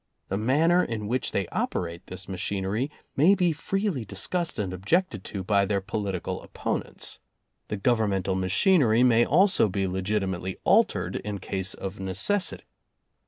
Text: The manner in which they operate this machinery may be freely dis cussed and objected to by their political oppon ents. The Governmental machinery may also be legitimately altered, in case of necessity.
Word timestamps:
The 0.29 0.37
manner 0.39 0.83
in 0.83 1.07
which 1.07 1.31
they 1.31 1.47
operate 1.49 2.07
this 2.07 2.27
machinery 2.27 2.89
may 3.15 3.35
be 3.35 3.51
freely 3.51 4.03
dis 4.03 4.25
cussed 4.25 4.57
and 4.57 4.73
objected 4.73 5.23
to 5.25 5.43
by 5.43 5.63
their 5.63 5.79
political 5.79 6.41
oppon 6.41 6.87
ents. 6.87 7.19
The 7.67 7.77
Governmental 7.77 8.33
machinery 8.33 9.03
may 9.03 9.27
also 9.27 9.69
be 9.69 9.85
legitimately 9.85 10.57
altered, 10.63 11.17
in 11.17 11.37
case 11.37 11.75
of 11.75 11.99
necessity. 11.99 12.63